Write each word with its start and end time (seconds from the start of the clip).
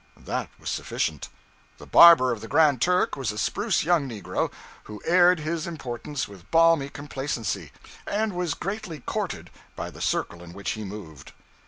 That 0.17 0.49
was 0.57 0.71
sufficient. 0.71 1.29
The 1.77 1.85
barber 1.85 2.31
of 2.31 2.41
the 2.41 2.47
'Grand 2.47 2.81
Turk' 2.81 3.15
was 3.15 3.31
a 3.31 3.37
spruce 3.37 3.83
young 3.83 4.09
negro, 4.09 4.51
who 4.85 4.99
aired 5.05 5.41
his 5.41 5.67
importance 5.67 6.27
with 6.27 6.49
balmy 6.49 6.89
complacency, 6.89 7.71
and 8.07 8.33
was 8.33 8.55
greatly 8.55 9.01
courted 9.01 9.51
by 9.75 9.91
the 9.91 10.01
circle 10.01 10.41
in 10.41 10.53
which 10.53 10.71
he 10.71 10.83
moved. 10.83 11.33